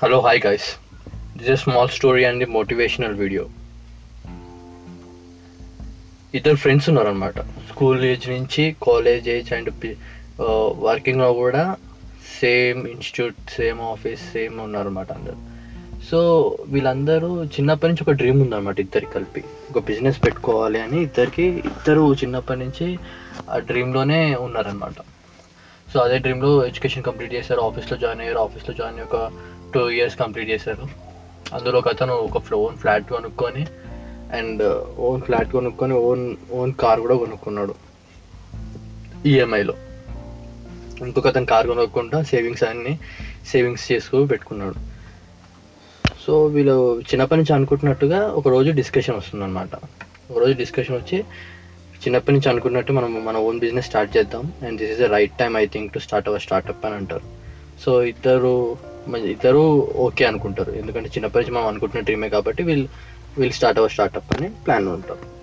Hello, 0.00 0.18
hi 0.22 0.38
guys. 0.38 0.64
This 1.36 1.46
is 1.48 1.54
a 1.54 1.62
small 1.62 1.88
story 1.94 2.24
and 2.28 2.40
motivational 2.56 3.14
video 3.20 3.44
ఇద్దరు 6.38 6.58
friends 6.64 6.86
ఉన్నారనమాట 6.90 7.38
school 7.70 8.04
age 8.10 8.26
నుంచి 8.34 8.64
college 8.86 9.26
age 9.34 9.50
and 9.56 9.70
వర్కింగ్లో 10.86 11.30
కూడా 11.40 11.64
same 12.38 12.80
institute 12.92 13.40
same 13.56 13.80
office 13.80 14.22
same 14.36 14.54
ఉన్నారనమాట 14.66 15.10
అందరు. 15.18 15.38
So 16.10 16.20
వీళ్ళందరూ 16.74 17.32
చిన్నప్పటి 17.56 17.92
నుంచి 17.92 18.06
ఒక 18.06 18.16
డ్రీమ్ 18.22 18.40
ఉందన్నమాట 18.46 18.78
ఇద్దరికి 18.86 19.12
కలిపి. 19.18 19.44
ఒక 19.72 19.84
బిజినెస్ 19.90 20.24
పెట్టుకోవాలి 20.28 20.80
అని 20.86 21.00
ఇద్దరికి 21.08 21.48
ఇద్దరు 21.72 22.06
చిన్నప్పటి 22.22 22.60
నుంచి 22.64 22.88
ఆ 23.50 23.58
డ్రీమ్లోనే 23.70 24.22
ఉన్నారనమాట 24.46 24.98
సో 25.92 25.98
అదే 26.06 26.16
డ్రీమ్లో 26.24 26.54
ఎడ్యుకేషన్ 26.70 27.08
కంప్లీట్ 27.10 27.36
చేశారు 27.40 27.60
ఆఫీస్లో 27.68 27.98
జాయిన్ 28.06 28.20
అయ్యారు 28.20 28.40
ఆఫీస్లో 28.48 28.72
జాయిన్ 28.80 28.98
అయ్యి 28.98 29.10
ఒక 29.10 29.18
టూ 29.74 29.82
ఇయర్స్ 29.96 30.16
కంప్లీట్ 30.22 30.50
చేశారు. 30.54 30.86
అందులో 31.56 31.76
ఒక 31.82 31.88
అతను 31.94 32.14
ఒక 32.28 32.42
ఓన్ 32.64 32.78
ఫ్లాట్ 32.82 33.06
కొనుక్కొని 33.16 33.64
అండ్ 34.38 34.62
uh, 34.62 34.78
ఓన్ 35.08 35.22
ఫ్లాట్ 35.26 35.50
కొనుక్కొని 35.56 35.94
ఓన్ 36.08 36.24
ఓన్ 36.58 36.72
కార్ 36.82 37.00
కూడా 37.04 37.16
కొనుక్కున్నాడు. 37.24 37.74
ఈఎంఐలో 39.30 39.74
ఇంకొక 41.06 41.26
అతను 41.32 41.46
కార్ 41.52 41.66
కొనుక్కుంటా 41.70 42.18
సేవింగ్స్ 42.32 42.64
అన్ని 42.70 42.92
సేవింగ్స్ 43.50 43.84
చేసుకు 43.92 44.18
పెట్టుకున్నాడు. 44.32 44.78
సో 46.24 46.32
వీళ్ళు 46.54 46.76
చిన్నప్పటి 47.10 47.38
నుంచి 47.40 47.52
అనుకుంటున్నట్టుగా 47.56 48.20
ఒక 48.40 48.48
రోజు 48.54 48.70
డిస్కషన్ 48.80 49.16
వస్తుందన్నమాట. 49.20 49.74
ఒక 50.30 50.38
రోజు 50.42 50.54
డిస్కషన్ 50.62 50.96
వచ్చి 51.00 51.18
చిన్నప్పటి 52.02 52.34
నుంచి 52.36 52.48
అనుకున్నట్టు 52.52 52.92
మనం 52.98 53.12
మన 53.28 53.36
ఓన్ 53.46 53.60
బిజినెస్ 53.64 53.88
స్టార్ట్ 53.90 54.12
చేద్దాం. 54.16 54.44
And 54.66 54.76
this 54.80 54.92
is 54.94 55.00
the 55.04 55.08
right 55.16 55.34
time 55.40 55.52
I 55.62 55.66
think 55.74 55.92
to 55.94 56.00
start 56.06 56.28
our 56.30 56.44
startup 56.46 56.84
అని 56.88 56.96
అంటారు. 57.00 57.26
సో 57.84 57.90
ఇద్దరు 58.12 58.54
ఇద్దరు 59.16 59.92
ఓకే 59.96 60.24
అనుకుంటారు. 60.24 60.72
ఎందుకంటే 60.72 61.08
చిన్నప్పటి 61.08 61.44
నుంచి 61.44 61.58
మనం 61.58 61.68
అనుకుంటున్న 61.68 62.02
డ్రీమే 62.02 62.28
కాబట్టి 62.28 62.62
వీళ్ళు 62.62 62.88
వీళ్ళు 63.38 63.54
స్టార్ట్ 63.54 63.80
అవర్ 63.80 63.90
స్టార్ట్అప్ 63.90 64.36
అని 64.36 64.48
ప్లాన్ 64.48 64.88
ఉంటారు. 64.88 65.38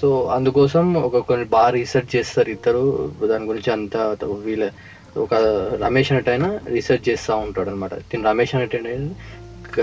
సో 0.00 0.26
అందుకోసం 0.26 0.94
ఒక 0.94 1.18
కొన్ని 1.18 1.46
బాగా 1.46 1.70
రీసెర్చ్ 1.70 2.16
చేస్తారు 2.16 2.50
ఇద్దరు. 2.50 3.12
దాని 3.26 3.44
గురించి 3.44 3.72
అంతా 3.72 4.16
వీళ్ళ 4.24 4.70
ఒక 5.16 5.34
రమేష్ 5.82 6.12
అనేట 6.12 6.30
ఆయన 6.30 6.58
రీసెర్చ్ 6.66 7.08
చేస్తూ 7.08 7.36
ఉంటాడు 7.36 7.70
అనమాట 7.70 7.94
తిని 7.94 8.22
రమేష్ 8.24 8.54
అనేట 8.54 8.76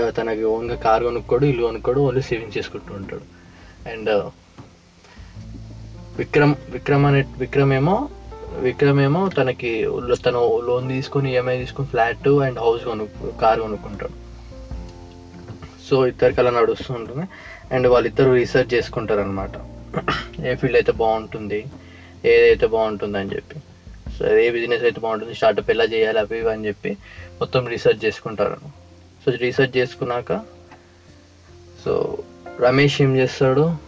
తనకి 0.08 0.44
ఓన్గా 0.44 0.74
కార్ 0.74 1.02
కొనుక్కోడు 1.02 1.46
ఇల్లు 1.46 1.66
కొనుక్కోడు 1.66 2.00
ఓన్లీ 2.00 2.22
సేవింగ్ 2.22 2.58
చేసుకుంటూ 2.58 2.94
ఉంటాడు. 2.94 3.22
అండ్ 3.88 4.10
విక్రమ్ 6.18 6.54
విక్రమ్ 6.70 7.06
అనే 7.06 7.24
విక్రమ్ 7.38 7.72
ఏమో 7.72 8.08
విక్రమ్ 8.62 9.00
ఏమో 9.00 9.28
తనకి 9.28 9.70
తను 10.26 10.40
లోన్ 10.66 10.88
తీసుకొని 10.88 11.32
ఈఎంఐ 11.32 11.56
తీసుకొని 11.58 11.88
ఫ్లాట్ 11.88 12.28
అండ్ 12.28 12.58
హౌస్ 12.58 12.84
కొను 12.84 13.08
కార్ 13.42 13.60
కొనుక్కుంటాడు. 13.60 14.16
సో 15.86 16.06
ఇద్దరికి 16.06 16.40
అలా 16.40 16.50
నడుస్తూ 16.50 16.94
ఉంటుంది. 16.94 17.26
అండ్ 17.74 17.86
వాళ్ళిద్దరు 17.86 18.30
రీసెర్చ్ 18.32 18.74
చేసుకుంటారు 18.74 19.20
అనమాట 19.20 19.50
ఏ 20.44 20.54
ఫీల్డ్ 20.54 20.76
అయితే 20.76 20.92
బాగుంటుంది 20.92 21.60
ఏదైతే 22.24 22.66
బాగుంటుంది 22.66 23.18
అని 23.18 23.30
చెప్పి. 23.36 23.56
సో 24.18 24.38
ఏ 24.38 24.50
బిజినెస్ 24.50 24.82
అయితే 24.82 25.00
బాగుంటుంది 25.00 25.34
స్టార్ట్అప్ 25.34 25.70
ఎలా 25.70 25.84
చేయాలి 25.84 26.18
అవి 26.18 26.38
అని 26.50 26.66
చెప్పి 26.66 26.90
మొత్తం 27.40 27.66
రీసెర్చ్ 27.66 28.04
చేసుకుంటారు. 28.04 28.56
సో 29.24 29.32
రీసెర్చ్ 29.32 29.76
చేసుకున్నాక 29.76 30.32
సో 31.84 32.18
రమేష్ 32.60 33.02
ఏం 33.02 33.16
చేస్తాడు? 33.16 33.87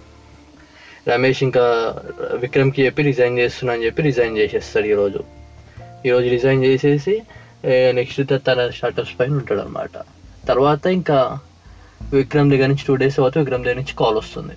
రమేష్ 1.08 1.42
ఇంకా 1.42 1.94
విక్రమ్కి 2.36 2.84
చెప్పి 2.84 3.02
రిజైన్ 3.02 3.38
చేస్తున్నా 3.38 3.74
అని 3.74 3.84
చెప్పి 3.84 4.02
రిజైన్ 4.02 4.38
చేసేస్తాడు 4.38 4.86
ఈరోజు 4.86 5.24
ఈరోజు 6.06 6.28
రిజైన్ 6.28 6.64
చేసేసి 6.64 7.22
నెక్స్ట్ 7.92 8.20
తన 8.46 8.68
స్టార్టప్స్ 8.70 9.20
పైన 9.20 9.32
ఉంటాడు 9.32 9.60
అనమాట 9.60 9.90
తర్వాత 10.48 10.86
ఇంకా 10.86 11.38
విక్రమ్ 12.12 12.50
దగ్గర 12.50 12.66
నుంచి 12.66 12.84
టూ 12.86 12.94
డేస్ 12.94 13.16
తర్వాత 13.16 13.38
విక్రమ్ 13.38 13.64
దగ్గర 13.64 13.76
నుంచి 13.76 13.94
కాల్ 13.98 14.16
వస్తుంది. 14.16 14.54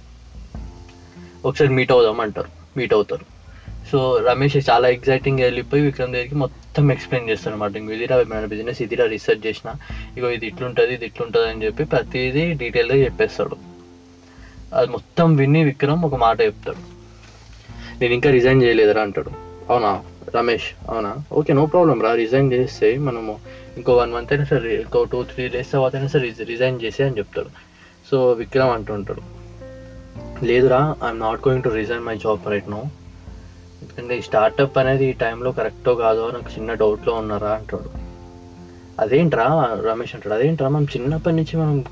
ఒకసారి 1.45 1.69
మీట్ 1.69 1.91
అవుదాం 1.91 2.19
అంటారు 2.19 2.49
మీట్ 2.77 2.93
అవుతారు. 2.93 3.25
సో 3.91 4.17
రమేష్ 4.17 4.69
చాలా 4.69 4.89
ఎగ్జైటింగ్ 4.89 5.39
వెళ్ళిపోయి 5.39 5.83
విక్రమ్ 5.83 6.13
దగ్గరికి 6.13 6.35
మొత్తం 6.35 6.91
ఎక్స్ప్లెయిన్ 6.91 7.29
చేస్తాను 7.29 7.55
అనమాట 7.55 7.75
ఇంక 7.75 7.91
ఇదిరా 7.91 8.23
మన 8.27 8.45
బిజినెస్ 8.45 8.81
ఇదిరా 8.81 9.05
రీసెర్చ్ 9.05 9.47
చేసిన. 9.47 9.75
ఇగో 10.17 10.29
ఇది 10.29 10.47
ఇట్లుంటుంది 10.47 10.93
ఇది 10.93 11.05
ఇట్లుంటుంది 11.05 11.49
అని 11.49 11.65
చెప్పి 11.65 11.83
ప్రతిదీ 11.83 12.53
డీటెయిల్గా 12.53 13.05
చెప్పేస్తాడు. 13.05 13.72
అది 14.73 14.91
మొత్తం 14.91 15.35
విని 15.35 15.63
విక్రమ్ 15.63 16.05
ఒక 16.05 16.15
మాట 16.15 16.41
చెప్తాడు. 16.41 16.77
నేను 18.01 18.13
ఇంకా 18.13 18.29
రిజైన్ 18.29 18.63
చేయలేదురా 18.63 19.01
అంటాడు. 19.01 19.31
అవునా 19.69 20.01
రమేష్? 20.35 20.89
అవునా? 20.89 21.17
ఓకే 21.33 21.53
నో 21.53 21.65
ప్రాబ్లం 21.65 22.01
రా. 22.01 22.13
రిజైన్ 22.13 22.53
చేస్తే 22.53 22.97
మనము 22.97 23.39
ఇంకో 23.77 23.93
వన్ 23.93 24.13
మంత్ 24.13 24.33
అయినా 24.33 24.45
సరే 24.45 24.75
ఇంకో 24.75 25.03
టూ 25.03 25.23
త్రీ 25.23 25.47
డేస్ 25.47 25.71
తర్వాత 25.71 25.95
అయినా 25.95 26.07
సరే 26.07 26.33
రిజైన్ 26.43 26.81
చేసే 26.81 27.03
అని 27.03 27.17
చెప్తాడు. 27.17 27.47
సో 28.11 28.31
విక్రమ్ 28.31 28.69
అంటుంటాడు 28.69 29.21
లేదురా 30.45 30.95
I'm 31.05 31.19
not 31.19 31.47
going 31.47 31.63
to 31.63 31.69
resign 31.69 32.03
my 32.03 32.17
job 32.17 32.47
right 32.47 32.69
no 32.69 32.83
ఎందుకంటే 33.81 34.17
ఈ 34.17 34.21
స్టార్టప్ 34.21 34.77
అనేది 34.77 35.05
ఈ 35.05 35.11
టైంలో 35.11 35.51
కరెక్టో 35.51 35.95
కాదో 35.95 36.31
నాకు 36.31 36.49
చిన్న 36.51 36.73
డౌట్లో 36.73 37.13
ఉన్నారా 37.13 37.49
అంటాడు. 37.49 38.13
అదేంట్రా? 38.99 39.77
రమేష్ 39.85 40.15
అంటాడు. 40.15 40.33
అదేంట్రా? 40.33 40.69
మనం 40.69 40.83
చిన్నప్పటి 40.83 41.35
నుంచి 41.35 41.57
మనం 41.57 41.83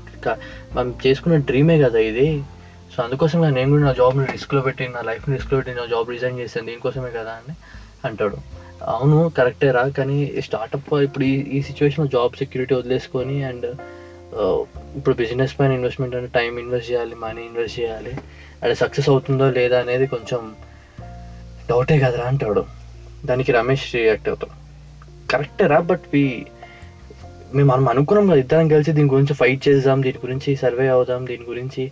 మనం 0.74 0.94
చేసుకున్న 1.06 1.36
డ్రీమే 1.36 1.78
కదా 1.78 1.98
ఇది. 1.98 2.44
సో 2.92 3.02
అందుకోసం 3.02 3.54
నేను 3.54 3.70
కూడా 3.70 3.82
నా 3.82 3.92
జాబ్ని 3.92 4.26
రిస్క్లో 4.32 4.60
పెట్టి 4.60 4.88
నా 4.88 5.00
లైఫ్ని 5.00 5.36
రిస్క్లో 5.36 5.56
పెట్టి 5.58 5.74
నా 5.74 5.84
జాబ్ 5.86 6.10
రిజైన్ 6.10 6.38
చేశాను. 6.38 6.66
దీనికోసమే 6.66 7.10
కదా 7.10 7.32
అని 7.40 7.54
అంటాడు. 8.08 8.38
అవును 8.94 9.18
కరెక్టే 9.38 9.70
రా 9.70 9.82
కానీ 9.98 10.18
స్టార్టప్ 10.46 10.94
ఇప్పుడు 11.06 11.24
ఈ 11.24 11.34
ఈ 11.56 11.58
సిచ్యువేషన్లో 11.62 12.10
జాబ్ 12.16 12.36
సెక్యూరిటీ 12.36 12.74
వదిలేసుకొని 12.74 13.36
అండ్ 13.50 13.66
ఇప్పుడు 14.98 15.14
బిజినెస్ 15.14 15.54
పైన 15.58 15.72
ఇన్వెస్ట్మెంట్ 15.72 16.14
అంటే 16.16 16.30
టైం 16.38 16.52
ఇన్వెస్ట్ 16.58 16.90
చేయాలి 16.90 17.14
మనీ 17.14 17.42
ఇన్వెస్ట్ 17.42 17.80
చేయాలి. 17.80 18.12
అది 18.62 18.74
సక్సెస్ 18.74 19.08
అవుతుందో 19.08 19.50
లేదా 19.50 19.76
అనేది 19.80 20.06
కొంచెం 20.06 20.40
డౌటే 21.70 21.96
కదరా 21.98 22.24
అంటాడు. 22.24 22.64
దానికి 23.24 23.52
రమేష్ 23.52 23.94
రియాక్ట్ 23.94 24.28
అవుతాడు. 24.28 24.56
కరెక్టే 25.32 25.66
రా 25.66 25.78
బట్ 25.90 26.06
వి 26.14 26.46
మేము 27.54 27.68
మనం 27.72 27.88
అనుకున్నాం 27.88 28.26
కదా 28.26 28.40
ఇద్దరం 28.44 28.68
కలిసి 28.68 28.92
దీని 28.92 29.08
గురించి 29.08 29.34
ఫైట్ 29.34 29.68
చేద్దాం 29.68 30.02
దీని 30.02 30.18
గురించి 30.18 30.50
సర్వే 30.56 30.86
అవుదాం 30.88 31.26
దీని 31.26 31.44
గురించి 31.44 31.82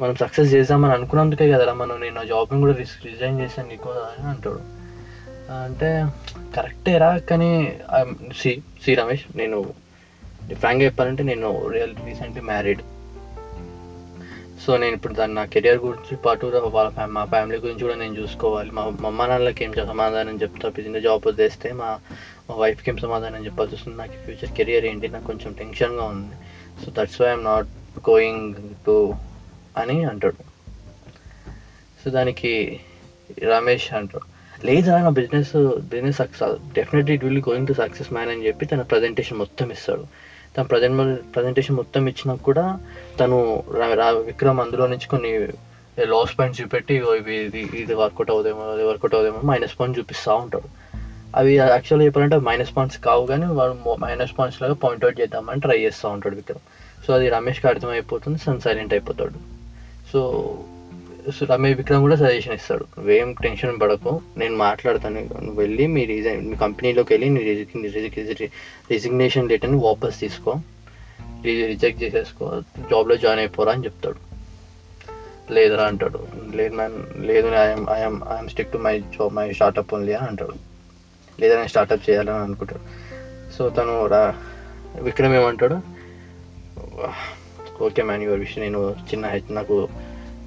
మనం 0.00 0.14
సక్సెస్ 0.14 0.54
చేద్దామని 0.54 0.92
అనుకున్నందుకే 0.92 1.52
కదరా 1.52 1.72
మనం 1.72 2.00
నేను 2.00 2.14
నా 2.14 2.24
జాబ్ని 2.24 2.60
కూడా 2.60 2.72
రిస్క్ 2.72 3.06
రిజైన్ 3.06 3.40
చేశాను 3.40 3.68
నీకు 3.68 3.88
అని 3.90 4.26
అంటాడు. 4.26 4.60
అంటే 5.50 6.06
కరెక్టే 6.56 6.98
రా 6.98 7.18
కానీ 7.18 7.78
um, 7.98 8.32
సి 8.36 8.62
సి 8.84 8.94
రమేష్ 8.94 9.24
నేను 9.36 9.74
ఫ్రాంక్గా 10.54 10.84
చెప్పాలంటే 10.84 11.22
నేను 11.22 11.68
రియల్ 11.68 11.94
రీసెంట్లీ 12.06 12.42
మ్యారీడ్ 12.42 12.82
సో 14.66 14.76
నేను 14.76 14.94
ఇప్పుడు 14.94 15.14
దాన్ని 15.14 15.34
నా 15.34 15.44
కెరియర్ 15.44 15.78
గురించి 15.78 16.16
పాటు 16.16 16.46
వాళ్ళ 16.46 16.90
ఫ్యా- 16.90 17.10
మా 17.10 17.24
ఫ్యామిలీ 17.24 17.58
గురించి 17.58 17.82
కూడా 17.82 17.94
నేను 17.94 18.14
చూసుకోవాలి. 18.14 18.70
మా 18.70 18.82
మా 19.00 19.08
అమ్మ 19.08 19.26
నాన్నలకి 19.26 19.64
ఏం 19.64 19.72
సమాధానం 19.72 20.36
చెప్తా 20.42 20.68
బిజినెస్ 20.68 21.04
జాబ్ 21.04 21.26
వదిలేస్తే 21.26 21.72
మా 21.72 21.98
మా 22.50 22.56
వైఫ్కి 22.56 22.90
ఏం 22.90 22.96
సమాధానం 22.96 23.44
చెప్పాల్సి 23.44 23.74
వస్తుంది? 23.74 23.98
నాకు 23.98 24.12
ఫ్యూచర్ 24.12 24.56
కెరియర్ 24.56 24.84
ఏంటి? 24.84 25.08
నాకు 25.08 25.24
కొంచెం 25.24 25.52
టెన్షన్గా 25.52 26.04
ఉంది. 26.04 26.34
So 26.84 26.92
that's 26.98 27.20
why 27.20 27.28
I'm 27.28 27.44
not 27.44 27.66
going 28.10 28.54
to 28.86 29.14
అని 29.76 30.04
అంటాడు. 30.04 30.54
సో 32.04 32.10
దానికి 32.10 32.80
రమేష్ 33.42 33.94
అంటాడు 33.94 34.34
లేదా 34.66 34.98
నా 34.98 35.08
business 35.08 35.80
business 35.80 36.16
success 36.16 36.72
definitely 36.72 37.14
it 37.14 37.24
will 37.24 37.38
going 37.38 37.66
to 37.66 37.72
success 37.72 38.12
man 38.12 38.30
అని 38.30 38.46
చెప్పి 38.46 38.66
తన 38.66 38.80
ప్రజెంటేషన్ 38.82 39.38
మొత్తం 39.38 39.70
ఇస్తాడు. 39.70 40.06
తన 40.56 40.62
ప్రజెంట్ 40.62 41.34
ప్రజెంటేషన్ 41.34 41.76
మొత్తం 41.76 42.06
ఇచ్చినా 42.06 42.34
కూడా 42.34 42.78
తను 43.20 43.62
రా- 43.78 43.94
రా- 43.94 44.24
విక్రమ్ 44.24 44.60
అందులో 44.60 44.86
నుంచి 44.86 45.08
కొన్ని 45.08 45.38
లాస్ 46.04 46.38
పాయింట్స్ 46.38 46.62
చూపెట్టి 46.62 46.94
ఇవి 46.94 47.36
ఇది 47.36 47.60
ఇది 47.60 47.94
వర్కౌట్ 47.94 48.30
అవుదేమో 48.30 48.60
అది 48.60 48.84
వర్కౌట్ 48.84 49.14
అవుదేమో 49.14 49.40
మైనస్ 49.44 49.80
పాయింట్ 49.80 49.98
చూపిస్తూ 49.98 50.34
ఉంటాడు. 50.34 50.68
అవి 51.36 51.56
యాక్చువల్గా 51.56 52.06
చెప్పాలంటే 52.06 52.36
మైనస్ 52.36 52.76
పాయింట్స్ 52.76 53.00
కావు 53.00 53.26
కానీ 53.26 53.46
వాడు 53.46 53.94
మైనస్ 54.00 54.38
పాయింట్స్ 54.38 54.62
లాగా 54.62 54.74
పాయింట్అవుట్ 54.74 55.20
చేద్దామని 55.20 55.60
ట్రై 55.60 55.78
చేస్తూ 55.78 56.08
ఉంటాడు 56.08 56.34
విక్రమ్. 56.34 56.58
సో 57.06 57.14
అది 57.14 57.28
రమేష్కి 57.28 57.66
అర్థమైపోతుంది 57.66 58.38
సన్ 58.38 58.60
సైలెంట్ 58.60 58.94
అయిపోతాడు. 58.94 59.53
సో 60.14 60.54
సో 61.34 61.46
రమేష్ 61.46 61.76
విక్రమ్ 61.76 62.00
కూడా 62.00 62.16
సజెషన్ 62.16 62.52
ఇస్తాడు. 62.52 62.84
నువ్వేం 62.84 63.32
టెన్షన్ 63.32 63.80
పడకు 63.80 64.20
నేను 64.36 64.56
మాట్లాడతాను. 64.56 65.20
నువ్వు 65.20 65.52
వెళ్ళి 65.52 65.86
మీ 65.86 66.04
రిజైన్ 66.04 66.48
మీ 66.48 66.56
కంపెనీలోకి 66.56 67.14
వెళ్ళి 67.14 67.28
నీ 67.28 67.66
రిజిగ్నేషన్ 68.90 69.48
లెటర్ని 69.48 69.78
వాపస్ 69.78 70.20
తీసుకో. 70.20 70.54
రిజెక్ట్ 71.44 72.02
చేసేసుకో. 72.02 72.60
జాబ్లో 72.90 73.16
జాయిన్ 73.16 73.40
అయిపోరా 73.40 73.72
అని 73.72 73.84
చెప్తాడు. 73.84 74.16
లేదురా 75.52 75.84
అంటాడు. 75.84 76.26
లేదు 76.54 76.74
మ్యామ్ 76.74 77.26
లేదు 77.26 77.48
I'm 77.48 77.86
I'm 77.90 78.20
I'm 78.32 78.48
stick 78.48 78.72
to 78.72 78.78
my 78.78 79.00
job 79.00 79.34
my 79.34 79.52
startup 79.52 79.94
only 79.94 80.12
అని 80.12 80.26
అంటాడు. 80.26 80.54
లేదా 81.40 81.56
నేను 81.56 81.68
స్టార్ట్అప్ 81.68 82.10
చేయాలని 82.10 82.38
అనుకుంటాడు. 82.38 82.80
సో 83.52 83.68
తను 83.68 84.06
రా 84.06 84.34
విక్రమ్ 85.00 85.34
ఏమంటాడు? 85.34 85.80
ఓకే 87.82 88.02
మ్యాన్ 88.02 88.22
యువర్ 88.22 88.40
విషయం 88.40 88.64
నేను 88.64 88.96
చిన్న 89.00 89.26
హెచ్ 89.26 89.54
నాకు 89.54 89.88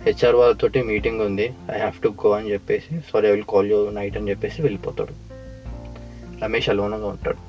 హెచ్ఆర్ 0.03 0.35
వాళ్ళతోటి 0.35 0.81
మీటింగ్ 0.81 1.21
ఉంది. 1.21 1.45
ఐ 1.45 1.77
హ్యావ్ 1.77 2.01
టు 2.01 2.07
గో 2.07 2.31
అని 2.31 2.51
చెప్పేసి 2.51 3.00
sorry 3.13 3.27
I 3.27 3.31
will 3.31 3.44
call 3.44 3.71
you 3.71 3.89
night 3.89 4.18
అని 4.18 4.29
చెప్పేసి 4.29 4.62
వెళ్ళిపోతాడు. 4.62 5.13
రమేష్ 6.44 6.69
అలోనగా 6.69 7.07
ఉంటాడు. 7.07 7.47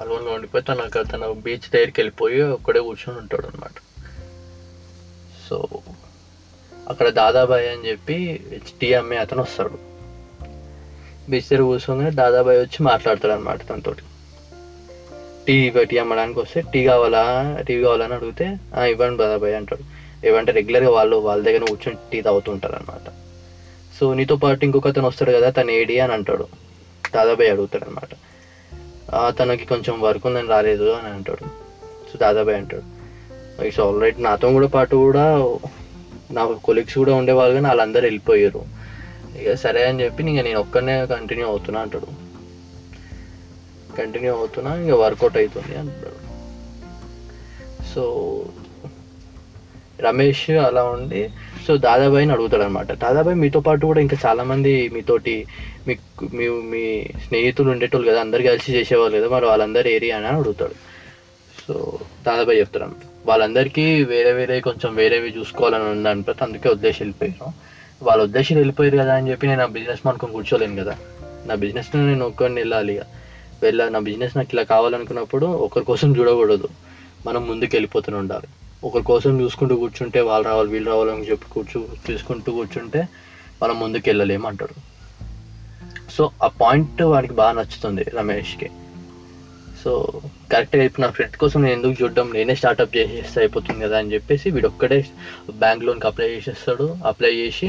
అలోన్గా 0.00 0.32
ఉండిపోయి 0.32 0.64
తన 0.64 0.80
అక్కడ 0.80 1.04
తన 1.12 1.26
బీచ్ 1.30 1.70
దగ్గరికి 1.74 2.00
వెళ్ళిపోయి 2.00 2.42
ఒక్కడే 2.42 2.80
కూర్చొని 2.80 3.18
ఉంటాడు 3.18 3.46
అనమాట 3.46 3.70
సో 5.48 5.68
అక్కడ 6.88 7.08
దాదాబాయ్ 7.08 7.68
అని 7.68 7.88
చెప్పి 7.88 8.40
టీ 8.80 8.94
అమ్మే 8.94 9.16
అతను 9.16 9.42
వస్తాడు. 9.42 9.78
బీచ్ 11.30 11.42
దగ్గర 11.42 11.62
కూర్చోగానే 11.62 12.10
దాదాబాయ్ 12.10 12.58
వచ్చి 12.58 12.82
మాట్లాడతాడు 12.82 13.32
అనమాట 13.32 13.68
తనతోటి. 13.68 14.02
టీ 15.48 15.72
టీ 15.90 15.98
అమ్మడానికి 15.98 16.38
వస్తే 16.40 16.60
టీ 16.72 16.80
కావాలా 16.86 17.22
టీ 17.68 17.74
కావాలని 17.82 18.14
అడిగితే 18.14 18.44
ఇవ్వండి 18.44 18.90
ఇవ్వండి 18.90 19.18
దాదాబాయ్ 19.22 19.54
అంటాడు. 19.54 19.84
ఏమంటే 20.26 20.52
రెగ్యులర్గా 20.52 20.90
వాళ్ళు 20.90 21.16
వాళ్ళ 21.16 21.44
దగ్గర 21.44 21.62
కూర్చొని 21.64 21.96
టీ 22.12 22.18
తాగుతుంటారు 22.22 22.76
అనమాట 22.76 23.06
సో 24.00 24.14
నీతో 24.14 24.36
పాటు 24.36 24.64
ఇంకొక 24.64 24.88
అతను 24.88 25.06
వస్తాడు 25.06 25.32
కదా 25.32 25.50
తను 25.50 25.70
ఏడి 25.70 25.98
అని 26.00 26.12
అంటాడు. 26.12 26.46
దాదాబాయ్ 27.14 27.50
అడుగుతాడు 27.50 27.84
అనమాట 27.84 28.12
తనకి 29.38 29.64
కొంచెం 29.64 30.00
వర్క్ 30.00 30.26
ఉందని 30.26 30.48
రాలేదు 30.48 30.88
అని 30.90 31.08
అంటాడు. 31.14 31.44
సో 32.10 32.18
దాదాబాయ్ 32.22 32.56
అంటాడు. 32.56 32.86
ఇట్స్ 33.66 33.80
ఆల్ 33.80 34.00
రైట్ 34.02 34.22
నాతో 34.22 34.52
కూడా 34.52 34.66
పాటు 34.66 34.96
కూడా 34.96 35.26
నా 36.36 36.44
కొలీగ్స్ 36.64 36.98
కూడా 36.98 37.14
ఉండేవాళ్ళు 37.14 37.54
కానీ 37.54 37.66
వాళ్ళందరూ 37.66 38.02
వెళ్ళిపోయారు. 38.02 38.62
ఇక 39.40 39.54
సరే 39.54 39.82
అని 39.88 40.04
చెప్పి 40.04 40.24
ఇంక 40.24 40.40
నేను 40.44 40.60
ఒక్కనే 40.60 41.06
కంటిన్యూ 41.06 41.46
అవుతున్నా 41.46 41.80
అంటాడు. 41.80 42.27
కంటిన్యూ 43.98 44.32
అవుతున్నా 44.34 44.76
ఇంకా 44.76 44.96
వర్కౌట్ 44.96 45.36
అవుతుంది 45.36 45.78
అంటున్నాడు 45.78 46.20
సో 47.94 48.02
రమేష్ 50.00 50.50
అలా 50.50 50.84
ఉండి 50.84 51.30
సో 51.66 51.76
దాదాబాయిని 51.76 52.32
అడుగుతాడు 52.32 52.62
అనమాట 52.62 52.92
దాదాబాయ్ 52.92 53.36
మీతో 53.36 53.60
పాటు 53.60 53.86
కూడా 53.86 54.00
ఇంకా 54.00 54.16
చాలామంది 54.26 54.72
మీతోటి 54.88 55.46
మీకు 55.88 56.24
మీ 56.36 56.48
మీ 56.48 56.84
స్నేహితులు 57.26 57.70
ఉండేటోళ్ళు 57.70 58.10
కదా 58.10 58.20
అందరు 58.20 58.42
కలిసి 58.42 58.72
చేసేవాళ్ళు 58.72 59.18
కదా 59.18 59.28
మరి 59.28 59.46
వాళ్ళందరూ 59.46 59.90
ఏరియా 59.90 60.16
అని 60.16 60.26
అడుగుతాడు. 60.26 60.76
సో 61.66 61.74
దాదాబాయ్ 62.26 62.58
చెప్తాడు 62.58 63.08
వాళ్ళందరికీ 63.26 64.04
వేరే 64.04 64.32
వేరే 64.32 64.60
కొంచెం 64.60 64.94
వేరేవి 64.94 65.30
చూసుకోవాలని 65.38 65.84
ఉంది 65.84 66.08
అనిపిస్తే 66.08 66.44
అందుకే 66.44 66.68
ఉద్దేశం 66.68 66.98
వెళ్ళిపోయాను 67.00 67.48
వాళ్ళ 68.02 68.22
ఉద్దేశం 68.22 68.56
వెళ్ళిపోయారు 68.56 68.96
కదా 68.96 69.14
అని 69.14 69.30
చెప్పి 69.30 69.46
నేను 69.46 69.60
నా 69.60 69.66
బిజినెస్ 69.66 70.06
అనుకుని 70.06 70.32
కూర్చోలేను 70.32 70.76
కదా. 70.84 70.94
నా 71.46 71.54
బిజినెస్ 71.54 71.96
నేను 71.96 72.26
ఒక్కరిని 72.26 72.60
వెళ్ళాలి 72.60 72.92
ఇక. 72.94 73.02
వెళ్ళా 73.62 73.88
నా 73.88 73.98
బిజినెస్ 73.98 74.36
నాకు 74.36 74.48
ఇలా 74.52 74.62
కావాలనుకున్నప్పుడు 74.62 75.46
ఒకరి 75.46 75.84
కోసం 75.84 76.16
చూడకూడదు. 76.16 76.68
మనం 77.26 77.48
ముందుకు 77.48 77.70
వెళ్ళిపోతూనే 77.74 78.18
ఉండాలి. 78.18 78.48
ఒకరి 78.84 79.04
కోసం 79.04 79.40
చూసుకుంటూ 79.40 79.76
కూర్చుంటే 79.76 80.20
వాళ్ళు 80.20 80.48
రావాలి 80.48 80.70
వీళ్ళు 80.70 80.90
రావాలని 80.90 81.26
చెప్పి 81.30 81.46
కూర్చు 81.50 81.88
చూసుకుంటూ 82.10 82.52
కూర్చుంటే 82.52 83.08
మనం 83.62 83.80
ముందుకు 83.80 84.04
వెళ్ళలేము 84.06 84.46
అంటాడు 84.48 84.76
సో 86.10 86.30
ఆ 86.42 86.46
పాయింట్ 86.46 87.02
వాడికి 87.02 87.34
బాగా 87.34 87.52
నచ్చుతుంది 87.52 88.04
రమేష్కి. 88.14 88.70
సో 89.84 90.20
కరెక్ట్గా 90.52 90.84
ఇప్పుడు 90.84 91.06
నా 91.06 91.10
ఫ్రెండ్ 91.10 91.36
కోసం 91.36 91.62
నేను 91.62 91.74
ఎందుకు 91.74 91.94
చూడడం 92.02 92.30
నేనే 92.34 92.54
స్టార్ట్అప్ 92.54 92.96
చేసేస్తే 92.96 93.40
అయిపోతుంది 93.40 93.84
కదా 93.84 93.98
అని 93.98 94.12
చెప్పేసి 94.14 94.50
వీడు 94.50 94.68
ఒక్కడే 94.68 95.04
బ్యాంక్ 95.58 95.84
లోన్కి 95.84 96.06
అప్లై 96.06 96.28
చేసేస్తాడు. 96.28 96.96
అప్లై 97.06 97.32
చేసి 97.34 97.68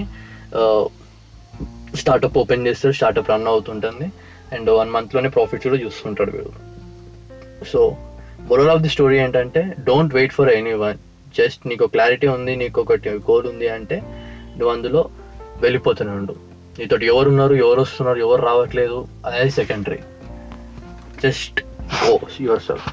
స్టార్టప్ 1.96 2.38
ఓపెన్ 2.38 2.68
చేస్తాడు 2.68 2.94
స్టార్టప్ 2.94 3.30
రన్ 3.30 3.48
అవుతుంటుంది. 3.48 4.08
అండ్ 4.56 4.70
వన్ 4.72 4.92
మంత్లోనే 4.92 5.30
ప్రాఫిట్స్ 5.30 5.68
కూడా 5.68 5.80
చూస్తుంటాడు 5.84 6.32
వీడు. 6.32 6.52
So 7.66 7.82
moral 8.50 8.70
of 8.70 8.82
the 8.82 8.90
story 8.90 9.18
ఏంటంటే 9.18 9.62
don't 9.80 10.14
wait 10.14 10.34
for 10.34 10.50
anyone 10.84 11.00
just 11.36 11.64
నీకు 11.68 11.88
క్లారిటీ 11.88 12.28
ఉంది 12.28 12.56
నీకు 12.56 12.78
ఒకటి 12.82 13.10
గోల్ 13.30 13.48
ఉంది 13.48 13.68
అంటే 13.70 13.98
నువ్వు 14.58 14.72
అందులో 14.74 15.02
వెళ్ళిపోతూనే 15.62 16.12
ఉండు 16.12 16.36
నీతోటి 16.80 17.06
ఎవరు 17.06 17.30
ఉన్నారు 17.30 17.56
ఎవరు 17.56 17.82
వస్తున్నారు 17.82 18.20
ఎవరు 18.20 18.42
రావట్లేదు 18.42 18.98
అనేది 19.26 19.52
secondary 19.52 20.00
just 21.24 21.60
go 22.02 22.14
your 22.42 22.64
self 22.64 22.88